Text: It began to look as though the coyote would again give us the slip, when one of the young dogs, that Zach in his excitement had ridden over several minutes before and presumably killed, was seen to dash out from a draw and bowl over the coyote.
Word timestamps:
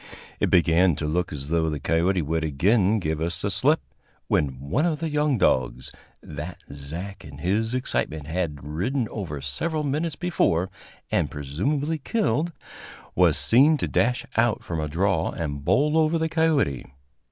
It 0.39 0.49
began 0.49 0.95
to 0.95 1.05
look 1.05 1.31
as 1.31 1.49
though 1.49 1.69
the 1.69 1.79
coyote 1.79 2.23
would 2.23 2.43
again 2.43 2.97
give 2.97 3.21
us 3.21 3.39
the 3.39 3.51
slip, 3.51 3.81
when 4.27 4.59
one 4.59 4.83
of 4.87 4.99
the 4.99 5.09
young 5.09 5.37
dogs, 5.37 5.91
that 6.23 6.57
Zach 6.73 7.23
in 7.23 7.37
his 7.37 7.75
excitement 7.75 8.25
had 8.25 8.63
ridden 8.63 9.07
over 9.09 9.41
several 9.41 9.83
minutes 9.83 10.15
before 10.15 10.71
and 11.11 11.29
presumably 11.29 11.99
killed, 11.99 12.51
was 13.13 13.37
seen 13.37 13.77
to 13.77 13.87
dash 13.87 14.25
out 14.35 14.63
from 14.63 14.79
a 14.79 14.87
draw 14.87 15.29
and 15.29 15.63
bowl 15.63 15.95
over 15.95 16.17
the 16.17 16.29
coyote. 16.29 16.83